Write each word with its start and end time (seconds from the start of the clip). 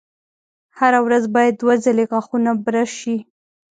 هره 0.79 0.99
ورځ 1.05 1.23
باید 1.35 1.53
دوه 1.61 1.75
ځلې 1.83 2.03
غاښونه 2.11 2.51
برش 2.65 2.91
شي. 3.01 3.17